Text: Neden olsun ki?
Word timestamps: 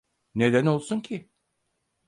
Neden 0.35 0.65
olsun 0.65 0.99
ki? 1.01 1.29